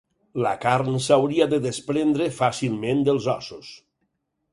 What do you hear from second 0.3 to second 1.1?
La carn